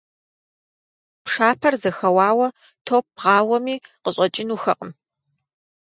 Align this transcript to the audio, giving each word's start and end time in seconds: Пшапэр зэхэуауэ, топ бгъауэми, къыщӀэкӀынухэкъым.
Пшапэр 1.23 1.73
зэхэуауэ, 1.81 2.47
топ 2.85 3.05
бгъауэми, 3.15 3.75
къыщӀэкӀынухэкъым. 4.03 4.91